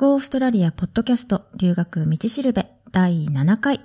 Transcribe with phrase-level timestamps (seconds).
[0.00, 3.80] Go オーストラリアポッドキャスト留学道しるべ第7回。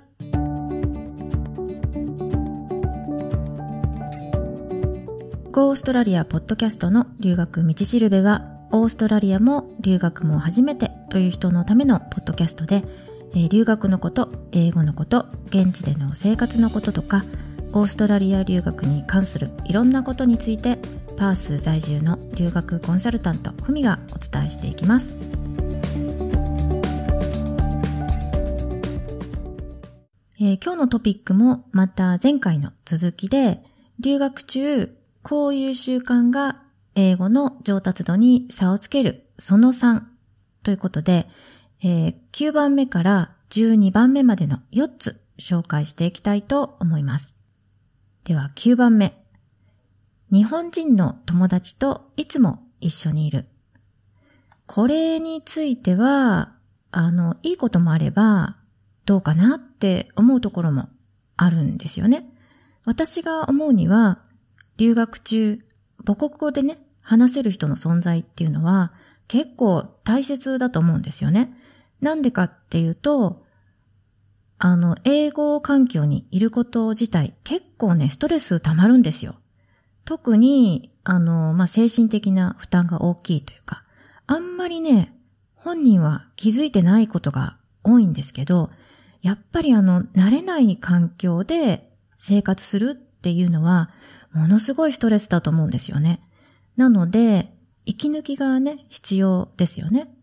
[5.50, 12.82] Go オーストラリアポッドキャストの留学道しるべは、オーストラリアも留学も初めてという人のためのポッドキャストで、
[13.34, 17.26] えー留学のこと、英語のこと、現地での生活のこととか、
[17.74, 20.78] オーストラリア留学に関するいろんなことについて、
[21.18, 25.25] パース在住の留学コンサルタント、ふみがお伝えしていきます。
[30.46, 33.64] えー今日のトピックもまた前回の続きで、
[33.98, 36.62] 留学中、こういう習慣が
[36.94, 40.02] 英語の上達度に差をつける、その3
[40.62, 41.26] ということで、
[41.82, 47.36] えー9番目から12番目までの4つ紹介していきたいと思います。
[48.22, 49.14] では9番目。
[50.30, 53.46] 日本人の友達といつも一緒にいる。
[54.66, 56.52] これについては、
[56.92, 58.58] あの、いいこともあれば、
[59.06, 60.88] どうかなって思うところも
[61.36, 62.28] あるんですよね。
[62.84, 64.20] 私が思うには、
[64.76, 65.58] 留学中、
[66.04, 68.92] 母国語でね、話せる人の存在っていうのは
[69.28, 71.56] 結構大切だと思うんですよね。
[72.00, 73.44] なんでかっていうと、
[74.58, 79.36] あの、英語環境にいること自体結構ね、ストレス溜まるんですよ。
[80.04, 83.84] 特に、あの、まあ、精神的な負担が大きいというか、
[84.26, 85.14] あんまりね、
[85.54, 88.70] 本人は気づいてないことが多いんですけど、
[89.26, 93.90] やっぱりあの、慣れない環境で生活するっていうのは、
[94.32, 96.20] ものすごいストレスだと思うんですよね。
[96.76, 97.52] なので、
[97.86, 100.14] 息抜きがね、必要ですよね。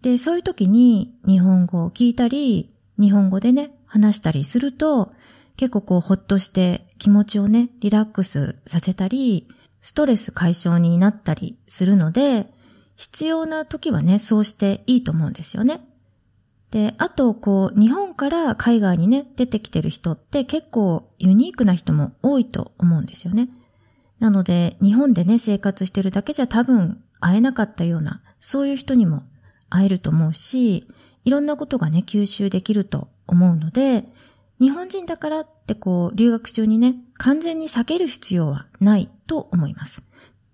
[0.00, 5.12] で、そういう時に日本語を聞いたり、日本語でね、話したりすると、
[5.56, 9.48] 結構こうほっとして気持ちをね、リラックスさせたり、
[9.80, 12.46] ストレス解消になったりするので、
[12.94, 15.80] 必要な時はね、そうしていいと思うんですよね。
[16.72, 23.50] で、あと、こう、日本から海外にね、出てきてる人って結構ユニークな人も多いと思うんですよね。
[24.20, 29.22] なので、日本でね、生活してるだけじゃ多分会えなかったような、そういう人にも
[29.68, 30.88] 会えると思うし、
[31.26, 34.06] いろんなことがね、吸収できると思うので、
[34.58, 40.02] 日本人だからってこう、留学中にね、完全に避ける必要はないと思います。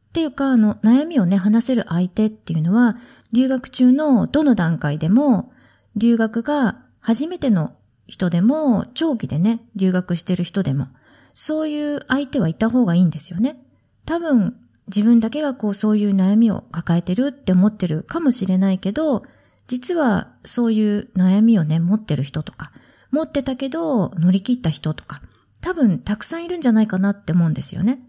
[0.08, 2.96] っていうか、あの、悩みをね、話せる相手っていうのは、
[3.32, 5.52] 留学中のどの段階でも、
[5.98, 7.72] 留学が初めての
[8.06, 10.88] 人でも、長期でね、留学してる人でも、
[11.34, 13.62] そういう相手はいた方がいいんですよね。
[14.06, 14.56] 多分、
[14.86, 19.24] 自分だけがこう、そういう悩みを抱えてるって思ってるかもしれないけど、
[19.66, 22.72] 実はそういう悩みをね、持ってる人とか、
[23.10, 25.20] 持ってたけど乗り切った人とか、
[25.60, 28.00] 多分たくさんいるんじゃないかなって思うんですよね。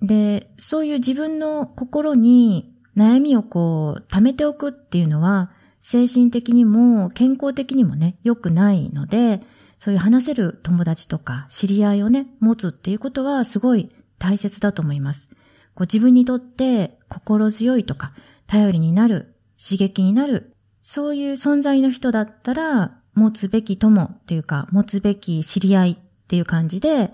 [0.00, 5.52] で、そういう自分の心に悩みをこう、溜めておくっていうのは、
[5.82, 9.42] 精神的にも健康的にもね、良くないので、
[9.78, 15.30] そういう話せる友達とか知り合いをね、持つっていうことはすごい大切だと思います。
[15.74, 18.12] こう自分にとって心強いとか、
[18.46, 25.96] 頼りになる、刺激になる、そういう存在の人だったら、持つべき友っていうか、持つべき知り合いっ
[26.28, 27.10] ていう感じで、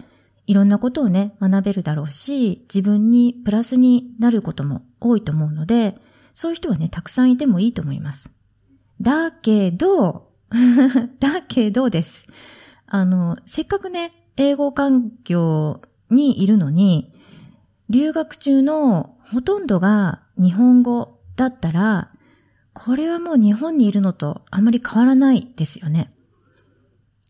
[0.47, 5.99] いろんなことをね、学べるだろうし、自分にプラスになることも多いと思うので、
[6.35, 8.31] そういう人はね、たくさんいてもいいと思います。
[9.01, 10.33] だけど、
[11.21, 12.27] だけどです。
[12.87, 17.13] あの、せっかくね、英語環境にいるのに、
[17.91, 22.13] 留学中のほとんどが日本語だったら、
[22.73, 26.13] これはもう日本にいるのとあまり変わらないですよね。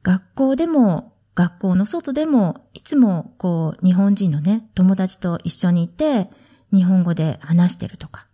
[0.03, 6.31] 学校でも、学校の外でも、いつもこう、日本人のね、友達と一緒にいて、
[6.73, 8.27] 日本語で話してるとか。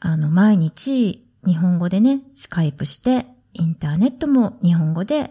[0.00, 5.30] あの、毎日、日本語でね、スカイプして、インターネットも日本語で、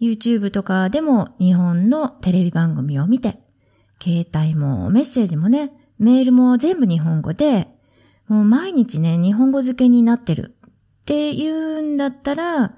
[0.00, 3.40] YouTube とかでも日本のテレビ番組を見て、
[4.02, 7.68] 携帯もメッセージもね、メールも全部日本語で、
[8.28, 10.54] もう毎日ね、日本語付けになってる
[11.00, 12.74] っていうんだったら、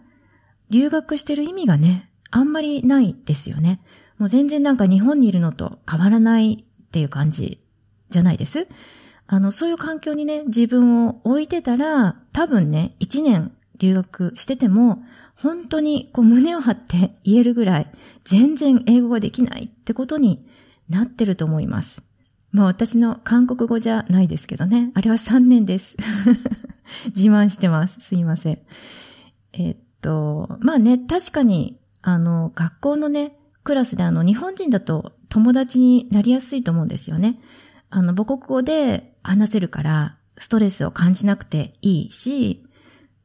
[0.70, 3.80] 留学してる意味がね、あんまりないですよね。
[4.18, 7.60] もう全然なんか日本にいるのと変わらないっていう感じ
[8.10, 8.66] じゃないです
[9.26, 15.02] あの、そういう環境にね、自分を置いてたら、多分ね、一年留学してても、
[15.34, 17.92] 本当にこう胸を張って言えるぐらい、
[18.24, 20.46] 全然英語ができないってことに
[20.88, 22.02] なってると思います。
[22.52, 24.92] まあ私の韓国語じゃないですけどね。
[24.94, 25.96] あれは3年です。
[27.16, 28.00] 自慢してます。
[28.00, 28.58] すいません。
[29.54, 37.40] えっと、まあね、確かに、あの、学校のね、クラスであの、日本人だと友達になりやすいと思うんですよね。
[37.90, 42.64] あの、母国語で話せるから、ストレスを感じなくていいし、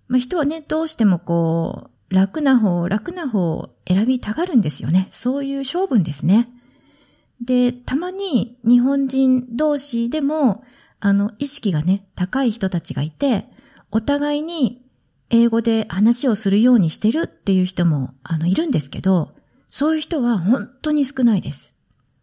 [0.08, 5.08] まあ、人はね、どうしてもこう、楽な方、楽な方を選びたがるんですよね。
[5.12, 6.50] そういう性分ですね。
[7.44, 10.64] で、たまに日本人同士でも、
[11.00, 13.46] あの、意識がね、高い人たちがいて、
[13.92, 14.82] お互いに
[15.30, 19.32] 英語で話をするようにしてるっていう人も、あの、いるんですけど、
[19.68, 21.77] そういう人は本当に少ないです。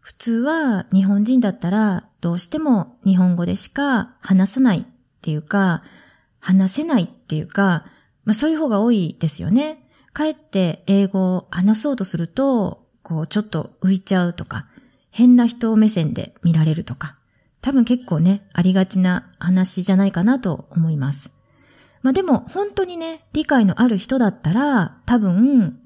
[0.05, 4.83] 普通は日本人だったら、どうしても日本語でしか話さないっ
[5.23, 5.81] ていうか、
[6.39, 7.87] 話せないっていうか、
[8.23, 9.89] まあそういう方が多いですよね。
[10.13, 14.67] かえって英語を話そうとすると、こうちょっと浮いちゃうとか、
[15.09, 17.15] 変な人目線で見られるとか、
[17.61, 21.31] 多分結構ね、ありがちな話じゃないかなと思います。
[22.03, 25.79] まあでも本当にね、理解のある人だったら、多分、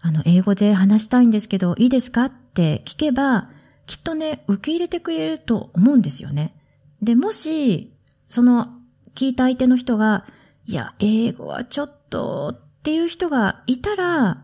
[0.00, 2.24] あの、英語で話したいんですけど、いいですか？
[2.24, 3.50] っって聞けば、
[3.84, 6.56] きっとね、受け入れてくれると思うんですよね。
[7.02, 7.92] で、もし、
[8.26, 8.66] その、
[9.14, 10.24] 聞いた相手の人が、
[10.64, 14.42] いや、英語はちょっとっていう人がいたら、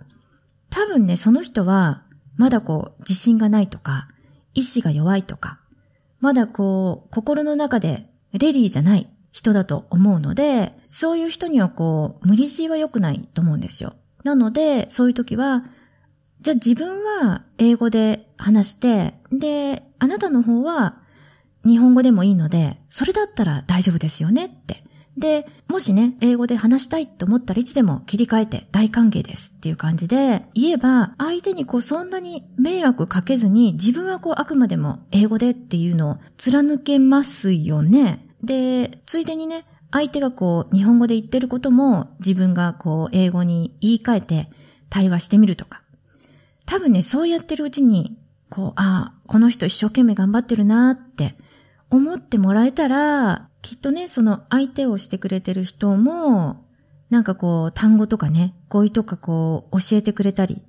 [0.69, 2.05] 多分ね、その人は、
[2.37, 4.09] まだこう、自信がないとか、
[4.55, 5.59] 意志が弱いとか、
[6.21, 13.95] まだこう、心の中でレディーじゃない人だと思うので、そういう人にはこう、無理強いは良くないと思うんですよ。
[14.23, 15.65] なので、そういう時は、
[16.43, 20.99] じゃあ自分は英語で話して、で、あなたの方は
[21.65, 24.83] 日本語でもいいので、それだったら大丈夫ですよねって。
[25.17, 38.27] で、もしね、英語で話したいと思ったらいつでも切り替えて大歓迎ですっていう感じで言えば、相手にこうそんなに迷惑かけずに、自分はこうあくまでも英語でっていうのを貫けますよね。
[38.43, 44.51] で、ついでにね、相手がこう日本語で言ってることも自分がこう英語に言い換えて
[44.91, 45.82] 対話してみるとか。
[46.67, 48.19] 多分ね、そうやってるうちに、
[48.49, 51.37] こう、ああ、この人一生懸命頑張ってるなって
[51.91, 56.65] 思ってもらえたら、きっとね、その相手をしてくれてる人も、
[57.11, 60.63] なんかこう、単語とかね、語彙とかこう、教えてくれたり。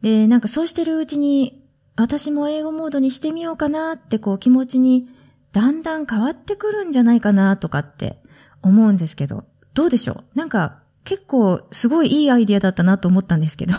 [0.00, 1.62] で、なんかそうしてるうちに、
[1.96, 5.08] 私も英語モードにしてみようかなってこう気持ちに
[5.52, 8.18] だんだん変わってくるんじゃないかなとかって
[8.62, 9.44] 思うんですけど、
[9.74, 10.36] どうでしょう？
[10.36, 13.74] なんか結構すごいいいアイディアだったなと思ったんですけど。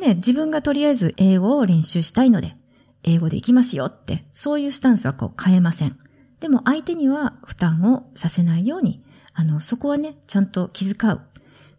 [0.00, 2.56] ね、自分がとりあえず英語を練習したいので、
[3.04, 5.96] 英語で行きますよって、そういうスタンスはこう変えません。
[6.40, 9.04] でも相手には負担をさせないように、
[9.34, 11.20] あの、そこはね、ちゃんと気遣う。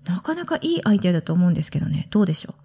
[0.06, 2.56] なかなかいいアイデアだと思うんですけどね、どうでしょ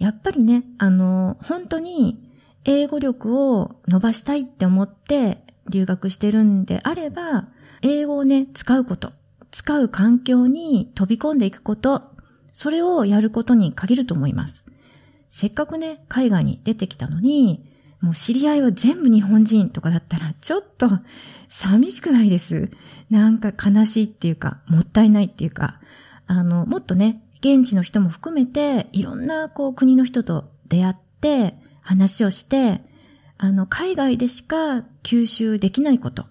[0.00, 0.02] う？
[0.02, 2.20] やっぱりね、あの、本当に
[2.64, 7.48] 英語力を伸ばしたいって思って留学してるんであれば、
[7.82, 9.12] 英語をね、使うこと、
[9.50, 12.02] 使う環境に飛び込んでいくこと、
[12.50, 14.66] それをやることに限ると思います。
[15.28, 17.64] せっかくね、海外に出てきたのに、
[18.00, 20.88] もう知り合いは全部日本人とかだったら、ちょっと
[21.48, 22.70] 寂しくないです。
[23.10, 25.80] なんか悲しいっていうか、もったいないっていうか、
[26.26, 31.54] あの、もっとね、現地の人も含めて、いろんなこう国の人と出会って、
[31.88, 32.82] 話をして、
[33.38, 36.26] あの、海外でしか吸収できないこと、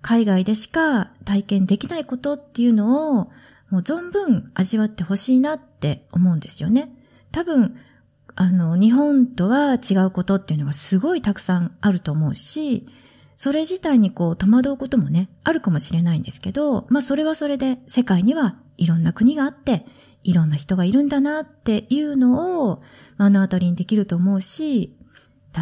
[0.00, 3.30] 海外でしか体験できないことっていうのを、
[3.68, 6.96] もう存分味わってほしいなって思うんですよね。
[7.30, 7.76] 多分、
[8.34, 12.86] あの、日本とは違うことっていうのがすごいたくさんあると思うし、
[13.36, 19.84] それ自体にこう戸惑うこともね、あるかもしれないんですけど、まあそれはそれで世界にはいろんな国があって、
[20.22, 22.82] いろんな人がいるんだなっていうのを
[23.18, 24.96] 目の当たりにできると思うし、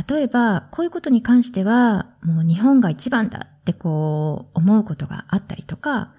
[0.09, 6.13] 例えばこういうことに関してはもう日本が一番だってこう思うことがあったりとか、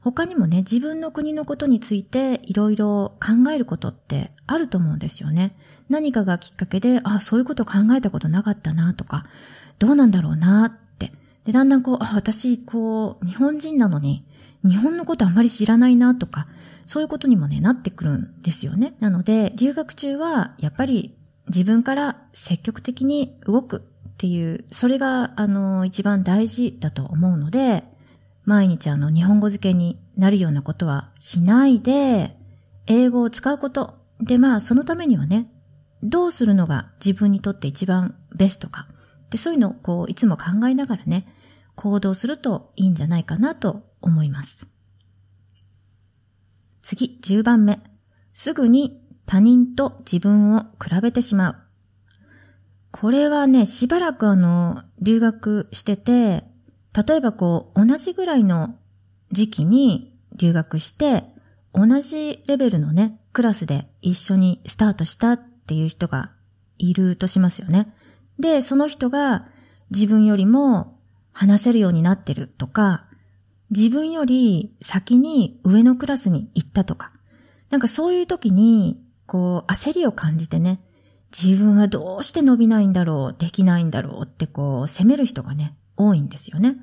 [0.00, 5.56] 他にもね、自分の国のことについていろいろ考えることってあると思うんですよね。
[5.88, 9.26] 何かがきっかけで、あ、そういうこと考えたことなかったなとか、
[9.78, 11.12] どうなんだろうなって。
[11.44, 14.24] で、だんだんこう、あ、私、こう、日本人なのに、
[14.64, 16.46] 日本のことあんまり知らないなとか、
[16.84, 18.94] そういうことにもね、なってくるんですよね。
[19.00, 21.14] なので、留学中は、やっぱり
[21.48, 27.84] 自分から積極的に動くっていう、それが、あの、一番大事だと思うので、
[28.44, 32.36] 毎日あの日本語漬けになるようなことはしないで、
[32.86, 33.94] 英語を使うこと。
[34.20, 35.50] で、まあそのためにはね、
[36.04, 38.86] どうするのが自分にとって一番ベストか。
[39.30, 41.26] で、そういうのをこういつも考えながらね、
[41.74, 44.66] 行動するといいんじゃないかなと思います。
[46.82, 47.80] 次、10番目。
[48.34, 51.56] すぐに他人と自分を比べてしまう。
[52.92, 56.44] これはね、しばらくあの、留学してて、
[56.94, 58.76] 例えばこう、同じぐらいの
[59.32, 61.24] 時期に留学して、
[61.72, 66.30] 同じレベルのね、クラスで一緒にスタートしたっっていう人が
[66.78, 67.92] いるとしますよね。
[68.38, 69.46] で、その人が
[69.90, 70.98] 自分よりも
[71.32, 73.06] 話せるようになってるとか、
[73.70, 77.12] 自分より先に上のクラスに行ったとか、
[77.70, 80.80] なんかそういう時に、こう、焦りを感じてね、
[81.36, 86.76] 自分はどうして伸びないんだろう、できないんだろうってこう、責める人がね、多いんですよね。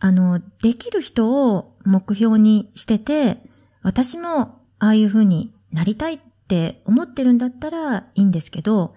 [0.00, 3.38] あの、できる人を目標にしてて、
[3.82, 6.20] 私もああいう風になりたいっ
[6.52, 8.94] って思ってるんだったらいいんですけど、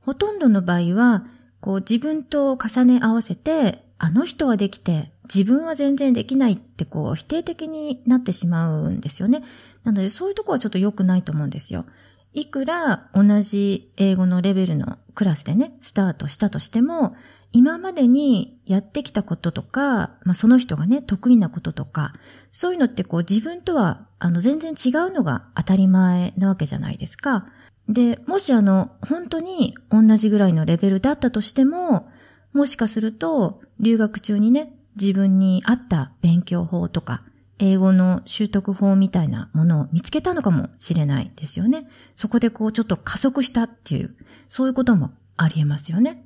[0.00, 1.26] ほとんどの場合は、
[1.60, 9.42] こう自分と重ね合わせて、あの人はできて、自分は全然できないってこう否定的になってしまうんですよね。
[9.82, 11.84] なのでそういうとこはちょっと良くないと思うんですよ。
[12.32, 17.14] いくら同じ英語のレベルのクラスでね、スタートしたとしても、
[17.52, 22.14] 今までにやってきたこととか、まあ、その人がね、得意なこととか、
[22.50, 27.46] そういうのってこう自分とはあの全然違うのが当たり前なわけじゃないですか。
[27.90, 32.08] で、もしあの、本当に同じぐらいのレベルだったとしても、
[32.54, 37.22] もしかすると、留学中にね、自分に合った勉強法とか、
[37.58, 41.86] 英語の習得法みたいなものを見つけたのかもしれないですよね。
[42.14, 44.16] そこでこうちょっと加速したっていう、
[44.48, 46.24] そういうこともありえますよね。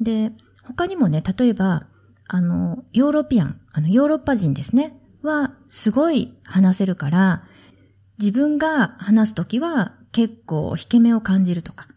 [0.00, 0.32] で、
[0.64, 1.86] 他にもね、例えば、
[2.28, 7.44] あの、ヨーロピアン、あの、ヨーロッパ人ですね、は、すごい話せるから、
[8.18, 11.88] 自分が話すときは結構引け目を感じるとか、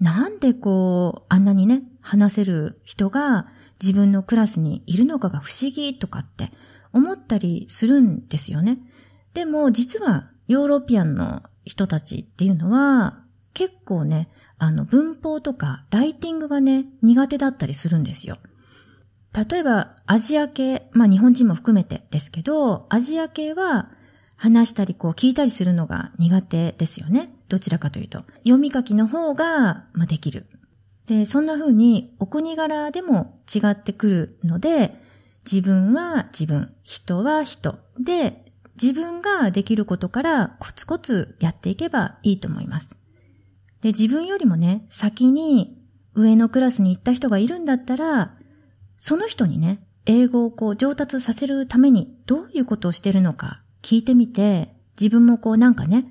[0.00, 3.46] なんでこう、あんなにね、話せる人が
[3.80, 6.50] 自分のクラスにいるのかが不思議とかって
[6.92, 8.78] 思ったりするんですよね。
[9.34, 13.18] でも実はヨーロピアンの人たちっていうのは
[13.52, 14.28] 結構ね、
[14.58, 18.38] あの文法とかライティングがね、苦手だったりするんですよ。
[19.36, 23.90] 例えばアジア系、まあ日本人も含めてですけど、アジア系は
[24.36, 27.34] 話したりこう聞いたりするのが苦手ですよね。
[27.48, 28.20] どちらかというと。
[28.38, 30.46] 読み書きの方が、まあ、できる。
[31.06, 34.94] で、そんな風にお国柄でも違ってくるので、
[35.50, 37.78] 自分は自分、人は人。
[38.00, 38.44] で、
[38.80, 42.98] 自分ができることからコツコツやっていけばいいと思います。
[43.80, 45.78] で、自分よりもね、先に
[46.14, 48.35] 上のクラスに行った人がいるんだったら、
[49.06, 56.06] その人にね、英語をこう上達させるためにどういうことをしてるのか聞いてみて、自分もこうなんかね、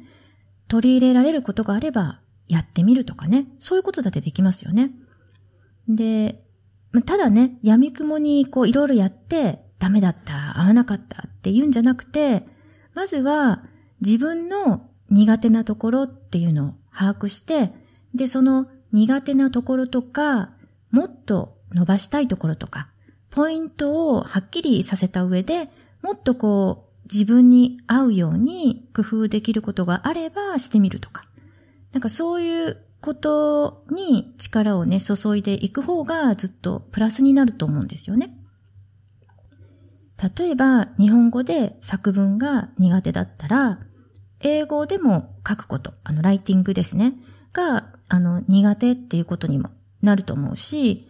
[0.70, 4.92] 取り入れられることがあればやってみるとかね、そういうことだってできますよね。
[5.90, 6.42] で、
[7.06, 12.48] ただね、闇雲にこういろいろやってダメだった、合わなかったって言うんじゃなくて、
[12.94, 13.66] まずは
[14.00, 17.74] 自分の苦手なところっていうのを把握して、
[18.14, 20.54] で、その苦手なところとか、
[20.92, 22.88] もっと伸ばしたいところとか、
[23.30, 25.70] ポイントをはっきりさせた上で、
[26.02, 31.26] もっとこう、自分に合うように工夫できることがあればしてみるとか。
[31.92, 38.36] なんかそういうことに力をね、注いでいく方がずっとプラスになると思うんですよね。
[40.38, 43.80] 例えば、日本語で作文が苦手だったら、
[44.40, 47.14] 英語でも書くこと、あの、ライティングですね、
[47.54, 49.70] が、あの、苦手っていうことにも
[50.02, 51.08] なると思うし、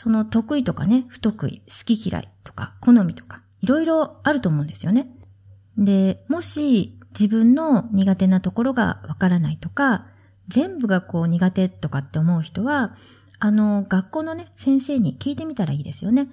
[0.00, 5.10] その得意とかね、不得意、好き嫌いとか、好みとか、いろいろあると思うんですよね。
[5.76, 10.06] で、もし自分の苦手なところがわからないとか、
[10.46, 12.94] 全部がこう苦手とかって思う人は、
[13.40, 16.28] あの、学校のね、先生に聞いてみたらいいですよね。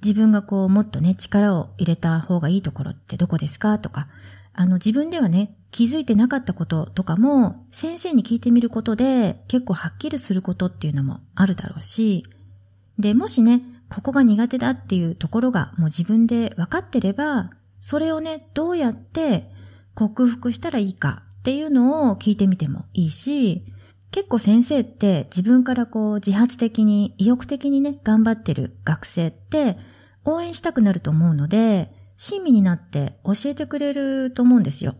[0.00, 4.06] 自分がこう、もっとね、力を入れた方がいいところってどこですかとか、
[4.52, 12.22] あの、自分ではね、気づいてなかったこととかも、先生に聞いてみることで、結構はっきりすることっていうのもあるだろうし、
[12.98, 17.50] で、もしね、ここが苦手だっていうところがもう自分で分かってれば、
[17.80, 19.50] それをね、どうやって
[19.94, 23.64] 克服したらいいかっていうのを聞いてみてもいいし、
[24.10, 29.76] 結構先生って自分からこう自発的に意欲的にね、頑張ってる学生って
[30.24, 34.94] 応援したくなると思うので、親身になって教えてくれると思うんですよ。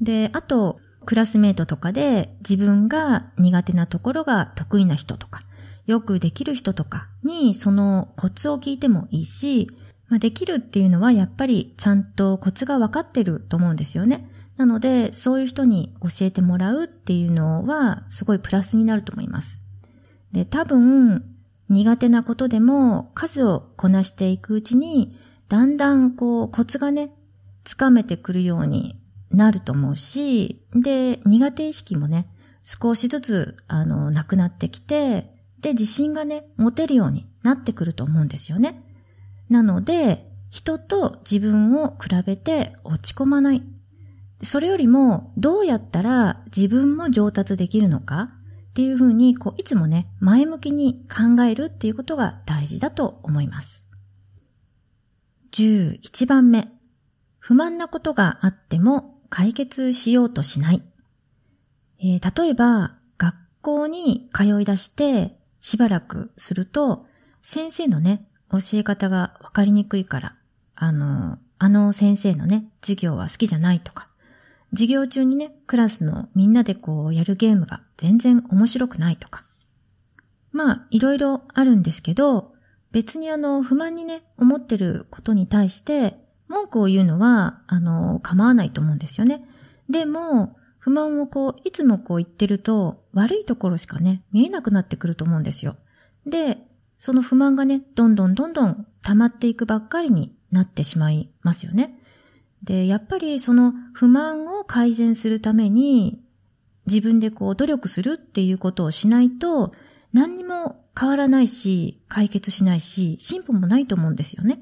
[0.00, 5.42] で、あと、クラスメイトとかで自分が苦手なところが得意な人とか、
[5.86, 9.68] よくできる人とかにそのコツを聞いてもいいし、
[10.08, 14.28] まあ、できるっていうのはやっぱりちゃんとコツが分かってると思うんですよね。
[14.56, 19.62] なので、そういう人に教えてもらうっていうのはすごいプラスになると思います。
[20.30, 21.24] で、多分、
[21.68, 25.16] 苦手なことでも数をこなしていくうちに、
[25.48, 27.14] だんだんこうコツがね、
[27.64, 32.28] つかめてくるようになると思うし、で、苦手意識もね、
[32.62, 35.31] 少しずつ、あの、なくなってきて、
[35.62, 38.84] で、自信がね、持てるようになってくると思うんですよね。
[39.48, 43.62] なので、人と自分を比べて落ち込まない。
[44.42, 48.30] それよりも、どうやったら自分も上達できるのか
[48.70, 53.86] っていうふうに、こう、いつもね、前向きに考えるっていうことが大事だと思います。
[55.52, 56.68] 11番目。
[57.38, 60.82] 不満なことがあっても解決しようとしない。
[62.00, 67.06] えー、例えば、学校に通い出してしばらくすると、
[67.40, 70.36] 先生のね、教え方がわかりにくいから、
[70.74, 74.08] あの、あの先生のね、授業は好きじゃないとか、
[74.72, 79.44] 授業中にね、クラスのみんなでこうやるゲームが全然面白くないとか。
[80.50, 82.52] まあ、いろいろあるんですけど、
[82.90, 86.16] 別にあの、不満にね、思ってることに対して、
[86.48, 89.44] 文句を言うのは、あの、構わないと思うんですよね。
[89.88, 95.76] でも、不満をこう、いつもこう言ってると、悪いところしかね、見えなくなってくると思うんですよ。
[96.26, 96.58] で、
[96.98, 102.00] その不満がね、どんどんどんどん溜まっていくばっかりになってしまいますよね。
[102.64, 106.20] で、やっぱりその不満を改善するために、
[106.86, 109.72] 自分でこう努力するっていうことをしないと、
[110.12, 114.58] 何にも変わらないし、解決しないし、進歩もないと思うんですよね。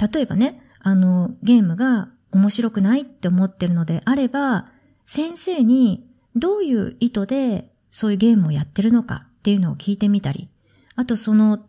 [0.00, 4.70] 例えばね、あの、ゲームが面白くないって思ってるのであれば、
[5.10, 10.50] 先生にどういう意図でそういうゲームをやってるのかっていうのを聞いてみたり、
[10.96, 11.60] あとその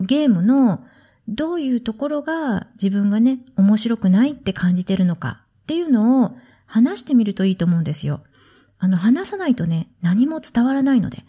[0.00, 0.82] ゲームの
[1.28, 6.32] どういうところが自分がね、面白くないって感じてるのかっていうのを
[6.64, 8.22] 話してみるといいと思うんですよ。
[8.78, 11.26] あの、話さないとね、何も伝わらないので。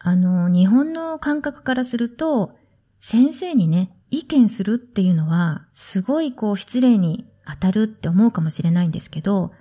[0.00, 2.56] あの、日本の感覚からすると、
[2.98, 9.52] 先生にね、意見するっていうのは、すごいこう失礼に当たるって思うかもしれないんですけど、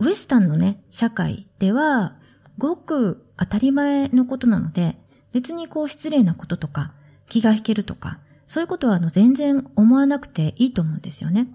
[0.00, 2.14] ウエスタンのね、社会では、
[2.58, 4.96] ごく当たり前のことなので、
[5.32, 6.92] 別にこう失礼なこととか、
[7.28, 11.48] 気が引けるとか、そういうことはあの全然思わなくていいと思うんですよね。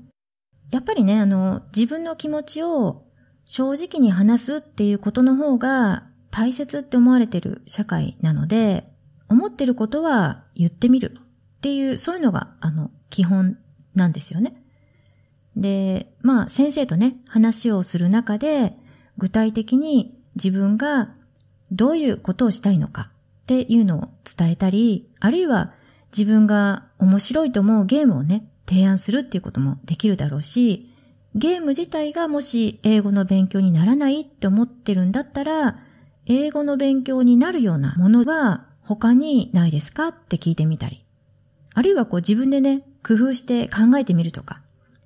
[0.72, 3.04] やっぱりね、あの、自分の気持ちを
[3.46, 8.88] 正直に話すっていうことの方が大切って思われてる社会なので、
[9.30, 11.14] 思ってることは言ってみる
[11.58, 13.58] っていう、そういうのが、あの、基本
[13.96, 14.64] なんですよね。
[15.60, 18.74] で、まあ、先生とね、話をする中で、
[19.18, 21.14] 具体的に自分が
[21.72, 23.12] どういうことをしたいのか
[23.44, 25.74] っていうのを伝えたり、あるいは
[26.18, 30.90] 自分が面白いと思うゲームをね、提案するっていうこともできるだろうし、
[31.36, 35.78] ゲーム自体がもし英語の勉強にならないって思ってるんだったら、
[36.26, 41.04] 英語の勉強になるようなものは他にないですかって聞いてみたり。
[41.74, 44.62] あるいはこう自分でね、工夫して考えてみるとか。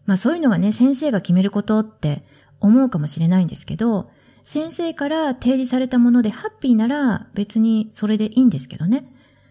[0.05, 2.23] まあそういうのがね、先生が決めることって
[2.59, 4.09] 思うかもしれないんですけど、
[4.43, 9.05] 先生から提示されたものでハッピーなら別にそれでいいんですけどね。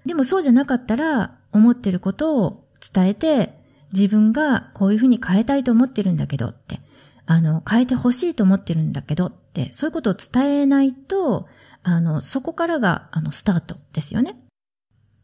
[0.04, 3.54] でもそうじゃなかったら思ってることを伝えて
[3.92, 6.80] 自分がこういうふうに変えたいと思ってるんだけどって、
[7.26, 11.46] あの、変えてほしいと思ってるんだけどって、そういうことを伝えないと、
[11.82, 14.36] あの、そこからが、あの、スタートですよね。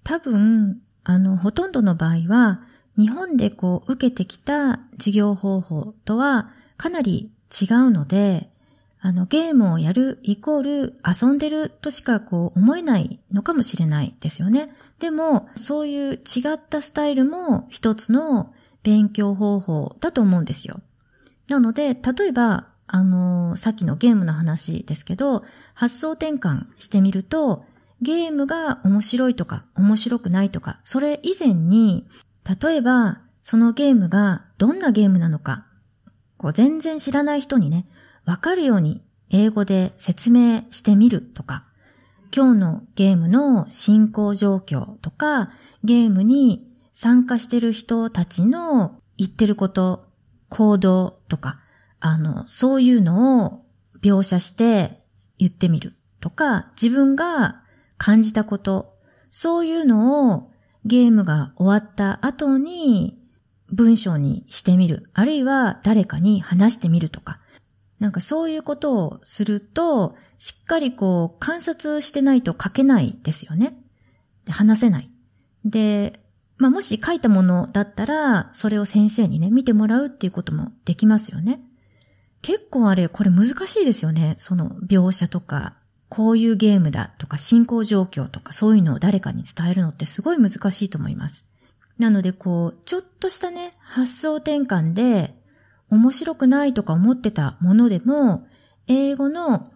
[0.05, 2.63] 多分、あの、ほとんどの場合は、
[2.99, 8.51] 日本でこう、受けてきた授業方法とはかなり違うので、
[9.01, 14.71] あの、ゲームをやるイコール遊んでるとしかこう思えないのかもしれないですよね。
[14.99, 20.81] でも、そういう違ったスタイルも一つの勉強方法だと思うんですよ。
[21.49, 27.65] なので、例えば、あのー、さっきのゲームの話ですけど、発想転換してみると、
[28.01, 32.07] ゲームが面白いとか面白くないとか、それ以前に、
[32.49, 35.67] 例えば、そのゲームがどんなゲームなのか、
[36.39, 37.87] こう全然知らない人にね、
[38.25, 41.65] わかるように英語で説明してみるとか、
[42.35, 45.51] 今日のゲームの進行状況とか、
[45.85, 50.07] ゲームに参加してる人たちの言ってること、
[50.49, 51.61] 行動とか、
[52.01, 53.65] あの、そういうのを
[54.03, 55.01] 描写して
[55.39, 57.63] 言ってみるとか、自分が
[57.97, 58.95] 感じたこと、
[59.31, 60.51] そういうのを
[60.89, 63.19] ゲームが終わった後に
[63.71, 65.09] 文章にしてみる。
[65.13, 67.39] あるいは誰かに話してみるとか。
[68.01, 73.77] なんかそういうことをすると、しっかりこう観察してないと書けないですよね。
[74.47, 75.11] で話せない。
[75.65, 76.21] で、
[76.57, 81.61] まあ、もし書いたものだったら、それを先生にね、見てもらうっていうこともできますよね。
[82.41, 84.37] 結構あれ、これ難しいですよね。
[84.39, 85.77] その描写とか、
[86.09, 91.49] こういうゲームだとか進行状況とかそういうのを誰かに伝えるのってすごい難しいと思います。
[91.99, 95.35] なのでこう、ちょっとしたね、発想転換で
[95.91, 98.47] 面白くないとか思ってたものでも、
[98.87, 99.73] 英語の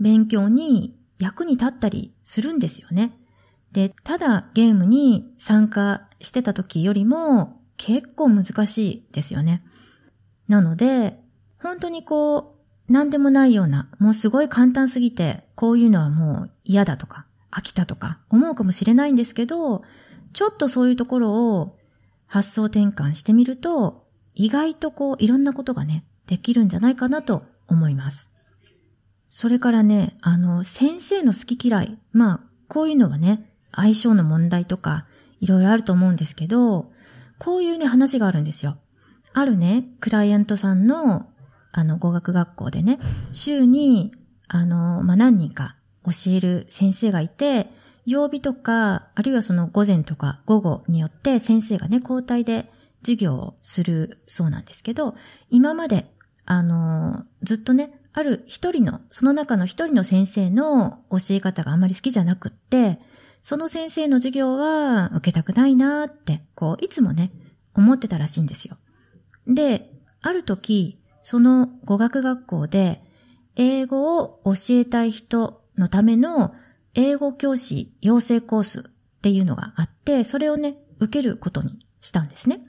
[0.00, 3.12] 勉強に役に立ったりするんですよね。
[3.72, 9.64] で、ただゲームに参加してた時よりも結構難しいですよね。
[10.48, 11.18] なので、
[11.58, 19.82] 本当にこう、何でもないような、もうすごい簡単すぎて、こういうのはもう嫌だとか、飽きたとか思うかもしれないんですけど、
[20.32, 21.78] ちょっとそういうところを
[22.26, 28.32] 発想転換してみると、意外とこういろんなことがね、できるんじゃないかなと思います。
[29.28, 31.98] それからね、あの、先生の好き嫌い。
[32.12, 35.06] まあ、こういうのはね、相性の問題とか、
[35.40, 36.92] いろいろあると思うんですけど、
[37.38, 38.76] こういうね、話があるんですよ。
[39.32, 41.30] あるね、クライアントさんの、
[41.72, 42.98] あの、語学学校でね、
[43.32, 44.12] 週に、
[44.46, 47.66] あの、まあ、何人か教える先生がいて、
[48.04, 52.70] 曜日とか、あるいはその午前とか午後によって先生がね、交代で
[53.02, 55.14] 授業をするそうなんですけど、
[55.50, 56.12] 今まで、
[56.44, 62.98] あの、ずっとね、ある一人の、その中の一人の先生の教え方があまり好きじゃなくって、
[63.40, 67.32] その先生の授業は受けたくないなって、こう、いつもね、
[67.74, 68.76] 思ってたらしいんですよ。
[69.46, 73.02] で、ある時、その語学学校で、
[73.56, 76.54] 英語を教えたい人のための
[76.94, 82.60] 英語教師養成コースっていうのがあって、それをね、受けることにしたんですね。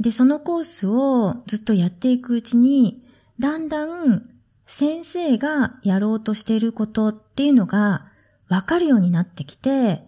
[0.00, 3.04] で、そのコースをずっとやっていくうちに、
[3.38, 4.28] だんだん
[4.66, 8.06] 先生がやろうとしていることっていうのが
[8.48, 10.02] わかるようになってきて、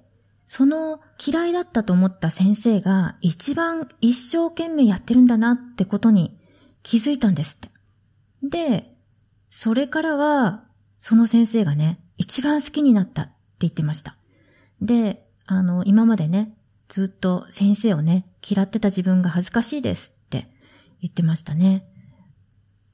[0.46, 6.35] その嫌いだったと思った先生が一番一生懸命やってるんだなってことに
[6.86, 8.48] 気づいたんですって。
[8.48, 8.94] で、
[9.48, 10.62] それからは、
[11.00, 14.14] その先生がね、一番好きになったって言ってました。
[14.80, 20.46] で、あの、今までね、ずっと先生をね、嫌ってた自分が恥ずかしいですって
[21.02, 21.88] 言ってましたね。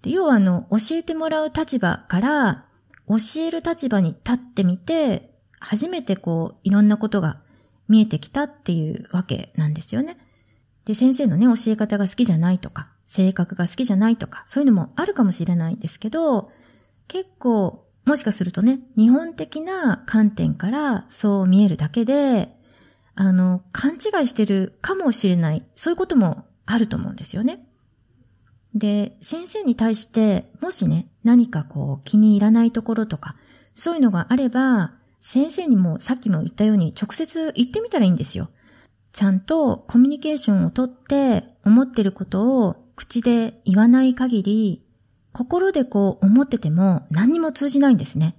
[0.00, 2.64] で要はあの、教えてもらう立場から、
[3.08, 7.42] 教える立場に立ってみて、初めてこう、いろんなことが
[7.88, 10.16] 見えてきたっていうわけなんですよね。
[10.86, 16.50] で、先生のね、教え方が好きじゃないとか、性格が好きじゃないとか、そういうのもあるかもしれないですけど、
[17.08, 22.56] 結構、もしかするとね、日本的な観点からそう見えるだけで、
[23.14, 27.66] あの、勘違いしてるかもしれない、そういうこともあると思うんですよね。
[28.74, 33.36] で、先生に対して、もしね、何かこう気に入らないところとか、
[33.74, 38.48] そういうのがあれば、先生にもさっきも言ったように直接言ってみたらいいんですよ。
[39.12, 44.84] ちゃんとコミュニケーションをとって思ってることを口で言わない限り、
[45.32, 48.36] 心でこう思ってても何にも通じないんですね。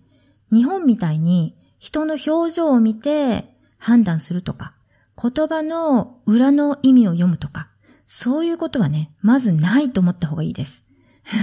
[0.51, 3.45] 日本みたいに人の表情を見て
[3.77, 4.73] 判断するとか、
[5.21, 7.69] 言葉の裏の意味を読むとか、
[8.05, 10.85] そういうことはね、まずないと思った方がいいです。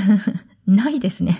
[0.67, 1.37] ないですね。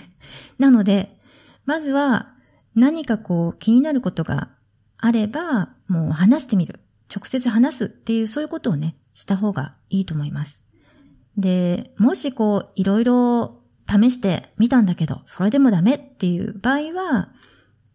[0.59, 1.17] なので、
[1.65, 2.33] まずは
[2.75, 4.49] 何かこう気になることが
[4.97, 6.79] あれば、もう話してみる。
[7.13, 10.63] 直接話すっていうそういうことをね、した方がいいと思います。
[11.37, 17.29] で、もしこういろいろ試してみたんだけど、それでもダメっていう場合は、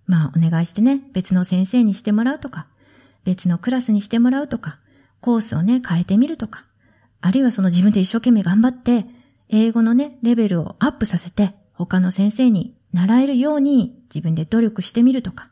[0.07, 2.66] まあお願いしてね、別の先生にしてもらうとか、
[3.25, 4.79] 別のクラスにしてもらうとか、
[5.20, 6.64] コースをね、変えてみるとか、
[7.20, 9.07] あるいはその自分で一生懸命頑張って、
[9.49, 15.51] 英語のね、レベルをアップさせて、他の先生に習えるように自分で努力してみるとか、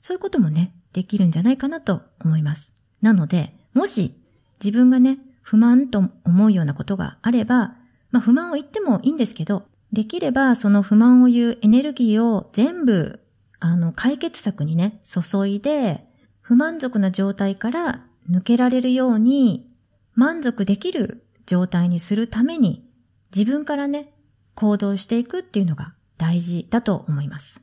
[0.00, 2.74] そういうこともね、できるんじゃないかなと思います。
[3.02, 4.14] なので、もし
[4.62, 7.74] 自分がね、不満と思うようなことがあれば、
[8.10, 13.20] まあ不満を言ってもいいんですけど、できればその不満を言うエネルギーを全部、
[13.58, 16.04] あの、解決策にね、注いで、
[16.42, 19.72] 不満足な状態から抜けられるように、
[20.12, 22.86] 満足できる状態にするために、
[23.34, 24.12] 自分からね、
[24.54, 27.62] 行動していくっていうのが大事だと思います。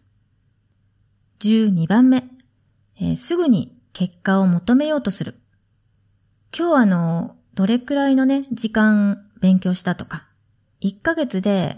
[1.42, 2.24] 12番目、
[3.00, 5.36] えー、すぐに結果を求めようとする。
[6.52, 10.28] 今日あの、どれくらいのね、時間勉強したとか、
[10.82, 11.78] 1ヶ月で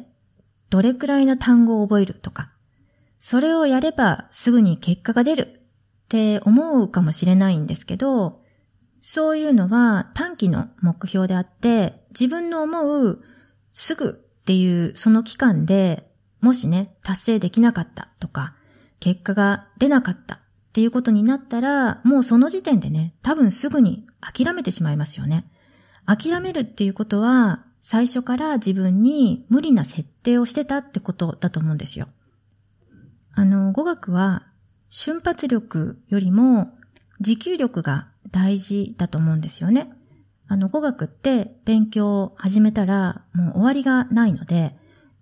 [0.70, 2.52] どれくらいの単語を覚えるとか、
[3.18, 8.42] それをやればすぐに結果が出るって思うかもしれないんですけど、
[9.00, 13.24] そういうのは短期の目標であって、自分の思う
[13.72, 16.08] すぐっていうその期間で
[16.42, 18.56] もしね、達成できなかったとか、
[19.00, 20.40] 結果が出なかったっ
[20.74, 25.52] ていうことになったら、もうその時点でね、多分すぐに諦めてしまいますよね。
[26.08, 32.08] 諦めるっていうことは、最初から自分に無理な設定をしてたってことだと思うんですよ。
[33.34, 34.48] あの、語学は
[34.90, 36.72] 瞬発力よりも
[37.20, 39.92] 持久力が大事だと思うんですよね。
[40.48, 44.76] あの、語学って勉強を始めたらもう終わりがないので、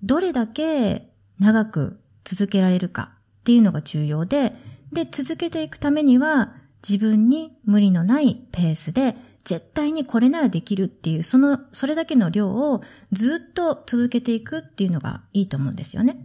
[0.04, 4.54] どれだけ長く続けられるかっていうのが重要で、
[4.92, 6.54] で、続けていくためには
[6.88, 12.82] 自分に無理のないペースで絶対にこれならできるっていう、その、それだけの量を
[13.12, 16.18] ずっと続けていくっていうのがいいと思うんですよね。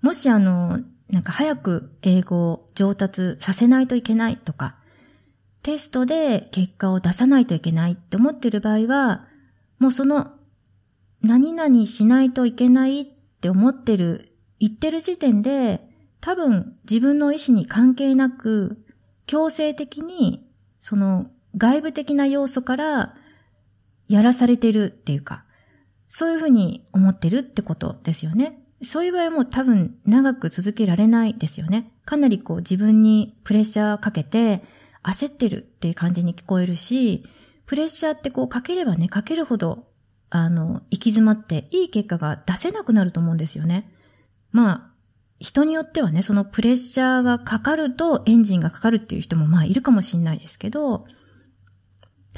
[0.00, 0.78] もしあの、
[1.10, 4.76] なんか早く英語を上達させないといけないとか、
[5.62, 9.26] テストで結果を出さないといけないって思ってる場合は、
[9.80, 10.30] もうその、
[11.20, 13.06] 何々しないといけないっ
[13.40, 15.80] て思ってる、言ってる時点で、
[16.20, 18.84] 多分自分の意思に関係なく、
[19.26, 20.48] 強制的に、
[20.78, 21.26] その
[21.58, 23.14] 外部的な要素から
[24.08, 25.44] やらされてるっていうか、
[26.06, 28.64] そういうふうに思ってるってことですよね。
[28.80, 31.92] そういう場合も多分長く続けられないですよね。
[32.04, 34.62] かなりこう自分にプレッシャーかけて
[35.02, 37.24] 焦ってるっていう感じに聞こえるし、
[37.66, 39.88] プレッシャーってこうかければね、かけるほど、
[40.30, 43.92] あの、行き詰まっていい結果が出せなくなると思うんですよね。
[44.52, 44.90] まあ、
[45.40, 51.06] 人によってはね、そのプレッシャーがかかるとエンジンがかかるっていう人もまあいるかもしれないですけど、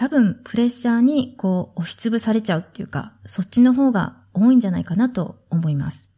[0.00, 6.10] 多分プレッシャーにこう押しつぶされちゃうっていうか、そっちの方が多いんじゃないかなと思います。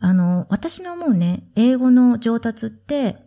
[0.00, 3.18] あの、私の思うね、英語の上達って、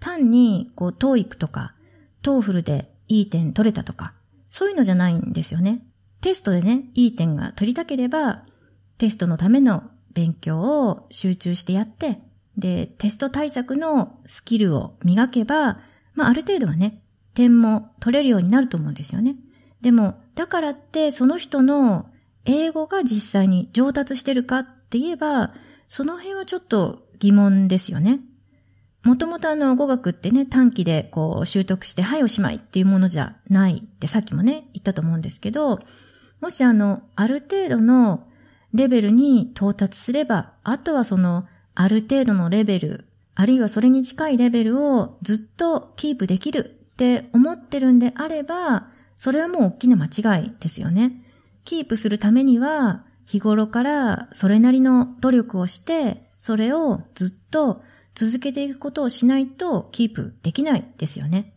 [0.00, 1.74] 単に、こう、 TOEIC とか、
[2.22, 4.14] TOEFL でいい点取れたとか、
[4.50, 5.86] そういうのじゃないんですよね。
[6.20, 8.42] テストでね、いい点が取りたければ、
[8.98, 12.18] テストのための勉強を集中してやって、
[12.58, 15.78] で、テスト対策のスキルを磨けば、
[16.16, 16.99] まあ、ある程度はね、
[17.34, 19.36] 点も取れるようになると思うんですよね。
[19.80, 22.06] でも、だからってその人の
[22.44, 25.52] 英語が実際に上達してるかって言えば、
[25.86, 28.20] その辺はちょっと疑問ですよね。
[29.02, 35.80] もともとあの語学ってね、短期でこう習得して、はいおしまいっていうものじゃないってさっきもね、言ったと思うんですけど、
[36.40, 38.26] もしあの、ある程度の
[38.72, 51.24] レベルに到達すれば、あとはその、ある程度のレベル、あるいはそれに近いレベルをずっとキープできるって思ってるんであれば、それはもう大きな間違いですよね。
[51.64, 57.82] キープするためには、日頃からそれなりの努力をして、それをずっと
[58.14, 61.54] 続けていくことをしないとキープできないですよね。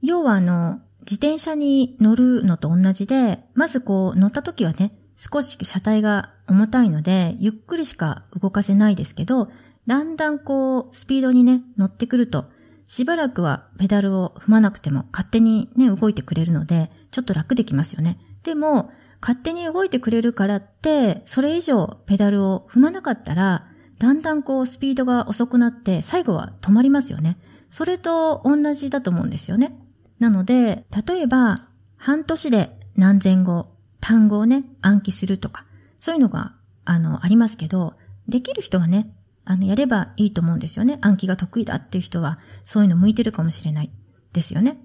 [0.00, 9.50] 要はあの、自転車に乗るのと同じで、まずこう乗った時はね、少し車体が重たいので、ゆっくりしか動かせないですけど、
[9.86, 12.46] だんだんこう、スピードにね、乗ってくると、
[12.92, 18.18] しばらくはペダルを踏まなくても勝手にね、動いてくれるので、ちょっと楽できますよね。
[18.42, 23.66] でも、勝手に動いてくれるからって、それ以上ペダルを踏まなかったら、
[23.98, 27.38] だんだんこうスピードが遅くなって最後は止まりますよね。
[27.70, 29.74] それと同じだと思うんですよね。
[30.18, 31.56] なので、例えば
[31.96, 33.68] 半年で何千語、
[34.02, 35.64] 単語をね、暗記するとか、
[35.96, 36.52] そういうのが、
[36.84, 37.94] あの、ありますけど、
[38.28, 40.98] できる人はね、あの、やればいいと思うんですよね。
[41.00, 43.90] 暗記が得意だっていう人は、そういうの向いてるかもしれない
[44.32, 44.78] ですよね。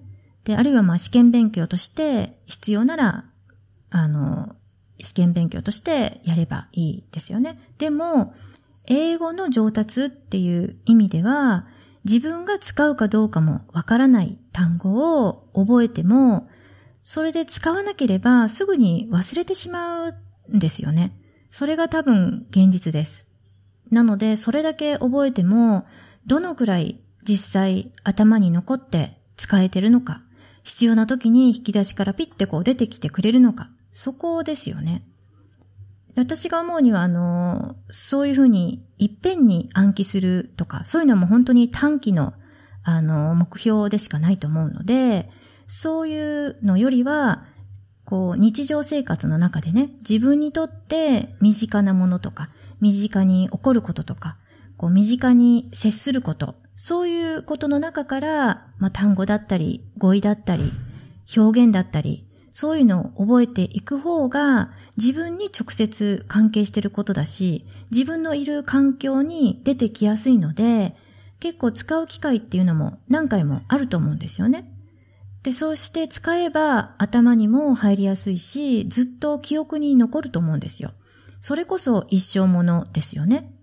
[0.44, 3.24] で、あるいはまあ試験勉強として必要なら
[3.90, 4.56] あの、
[5.00, 7.58] 試験勉強としてやればいいですよね。
[7.78, 8.34] でも、
[8.86, 11.66] 英語の上達っていう意味では、
[12.04, 16.48] 自分が使うかどうかもわからない単語を覚えても、
[17.02, 20.14] それで使わなければすぐに忘れてしまう
[20.54, 21.12] んですよね。
[21.50, 23.27] それが多分現実です。
[23.90, 25.86] なので、それだけ覚えても、
[26.26, 30.22] どのくらい実際頭に残って使えてるのか、
[30.62, 35.04] 必要な時に引き出しからピッてこう出てきてくれるのか、そこですよね。
[36.18, 42.34] 私が思うには、あの、そういうふうに、いっぺんに暗記するとか、そういうのも本当に短期の、
[42.82, 45.30] あの、目標でしかないと思うので、
[45.68, 47.44] そういうのよりは、
[48.04, 54.36] こう、日常生活の中でね、自分にとって身近なものとか、身近に起こることとか、
[54.76, 60.72] こう、身近に接すること、そういうことの中から、まあ、単語だったり、語彙だったり、
[61.36, 70.96] 表現だったり、そういうのを覚えていく方が自分に直接関係してることだし、自分のいる環境に出てきやすいので、
[71.40, 74.72] 結構使う機会っていうのも何回もあると思うんですよね。
[75.42, 80.92] で、そうして使えば頭にも入りやすいし、ずっと記憶に残ると思うんですよ。
[81.40, 83.54] それこそ一生ものですよね。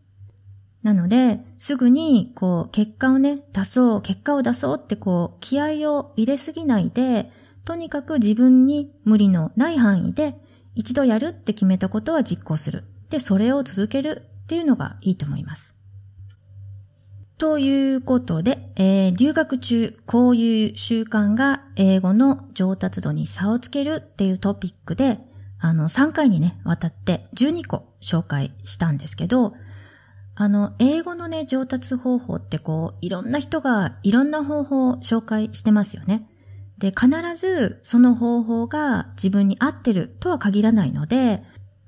[0.83, 7.31] なので、すぐに、こう、結果をね、出そう、結果を出そうってこう、気合を入れすぎないで、
[7.65, 10.35] とにかく自分に無理のない範囲で
[10.75, 12.83] 一度やるって決めたことは実行する。
[13.09, 15.75] で、それを続けるっていうのがいいと思います。
[17.37, 25.19] ということで、えー、留学中、こういう習慣が英語の上達度に差をつけるっていうトピックで、
[25.59, 29.53] あの、3回にね、わたって12個紹介したんですけど、
[30.35, 36.29] あの、英語のね、上達方法ってこう、いろんな人がいろんな方法を紹介してますよね。
[36.77, 41.41] で、必ずその方法が自分に合ってるとは限らないので、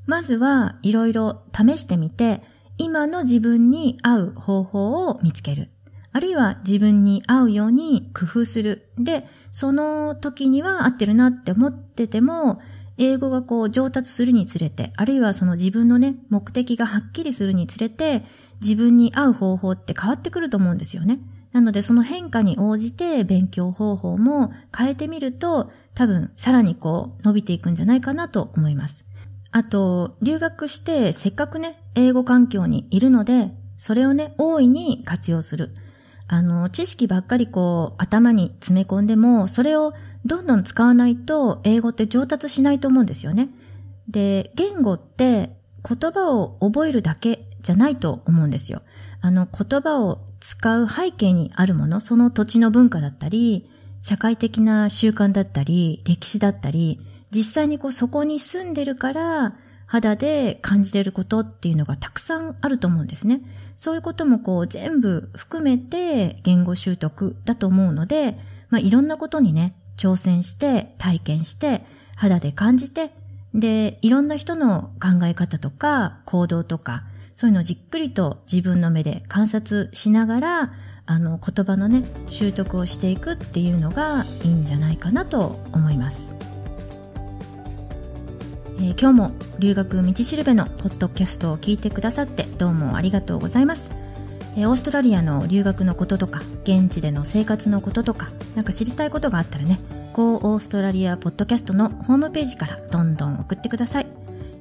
[0.06, 2.42] まずはいろいろ試してみて、
[2.78, 5.68] 今の自分に合う方法を見つける。
[6.14, 8.90] あるいは自分に合うように工夫する。
[8.98, 12.62] で、その時には合ってるなって思ってても、
[12.98, 18.24] 英語がこう上達するにつれて、あるいはその自分のね、目的がはっきりするにつれて、
[18.62, 21.20] 自分に合う方法って変わってくると思うんですよね。
[21.54, 29.08] なのでその変化に応じて勉強方法も変えてみると、多分さらにこう伸びていくんじゃないかなと思います。
[29.52, 35.74] あと、留学してせっかくね、英語環境にいるので、それをね、大いに活用する。
[36.28, 39.94] あの、知識ばっかりこう、頭に詰め込んでも、それを
[40.28, 43.50] どんどん使わないと、英語って上達しないと思うんですよね。
[44.08, 45.56] で、言語って
[45.88, 48.82] 言葉を覚えるだけじゃないと思うんですよ。
[49.22, 53.70] あの、言葉を使う背景にあるもの、その土地の文化だったり、
[54.02, 57.00] 社会的な習慣だったり、歴史だったり、
[57.32, 63.42] 実際にこうそこに住んでるから、肌で感じれることっていうのがたくさんあると思うんですね。
[63.76, 68.38] そういうこともこう全部含めて言語習得だと思うので、
[68.70, 71.82] まあいろんなことにね、挑戦して体験して
[72.16, 73.12] 肌で感じて、
[73.54, 77.04] で、いろんな人の考え方とか行動とか、
[77.36, 80.74] そういうのをじっくりと自分の目で観察しながら、
[81.10, 86.36] あの言葉のね、習得をしていくっていうのがいいんじゃないかなと思います。
[88.80, 93.97] えー、今日も留学道しるべのポッドキャストを聞いてくださってどうもありがとうございます。
[94.66, 99.80] オーストラリアの留学のこととか、現地での生活のこととか、なんか知りたいことがあったらね、
[100.14, 104.08] Go オーストラリアポッドキャストのホームページからどんどん送ってください。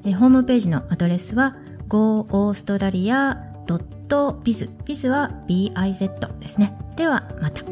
[0.04, 1.56] え、ホームページのアドレスは
[1.88, 4.70] goaustralia.biz。
[4.84, 6.76] biz は biz ですね。
[6.96, 7.62] ではまた。